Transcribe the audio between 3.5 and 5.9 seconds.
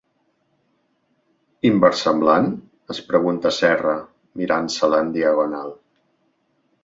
Serra, mirant-se-la en diagonal.